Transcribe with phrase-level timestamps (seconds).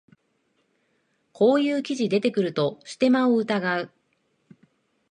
[1.31, 3.91] こういう記事出てくるとステマを疑う